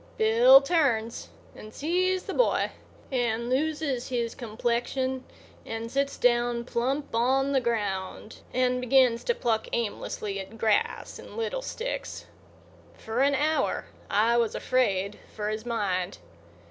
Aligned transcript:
Bill 0.17 0.61
turns 0.61 1.29
and 1.55 1.71
sees 1.71 2.23
the 2.23 2.33
boy, 2.33 2.71
and 3.11 3.51
loses 3.51 4.09
his 4.09 4.33
complexion 4.33 5.25
and 5.63 5.91
sits 5.91 6.17
down 6.17 6.63
plump 6.65 7.13
on 7.13 7.51
the 7.51 7.61
round 7.61 8.37
and 8.51 8.81
begins 8.81 9.23
to 9.25 9.35
pluck 9.35 9.67
aimlessly 9.73 10.39
at 10.39 10.57
grass 10.57 11.19
and 11.19 11.37
little 11.37 11.61
sticks. 11.61 12.25
For 12.95 13.19
an 13.21 13.35
hour 13.35 13.85
I 14.09 14.37
was 14.37 14.55
afraid 14.55 15.19
for 15.35 15.49
his 15.49 15.67
mind. 15.67 16.17